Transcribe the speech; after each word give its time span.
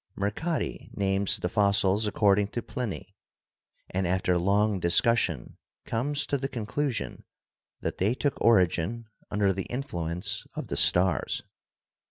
Mercati 0.17 0.89
names 0.97 1.37
the 1.37 1.47
fossils 1.47 2.07
according 2.07 2.47
to 2.47 2.63
Pliny, 2.63 3.15
and 3.91 4.07
after 4.07 4.35
long 4.35 4.79
dis 4.79 4.99
cussion 4.99 5.57
comes 5.85 6.25
to 6.25 6.39
the 6.39 6.47
conclusion 6.49 7.23
that 7.81 7.99
they 7.99 8.15
took 8.15 8.41
origin 8.43 9.07
under 9.29 9.53
the 9.53 9.65
influence 9.69 10.43
of 10.55 10.69
the 10.69 10.75
stars. 10.75 11.43